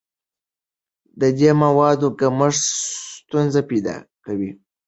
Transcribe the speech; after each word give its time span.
د 1.21 1.23
دې 1.39 1.51
موادو 1.63 2.07
کمښت 2.19 2.61
ستونزې 3.21 3.61
پیدا 3.69 3.95
کوي. 4.25 4.51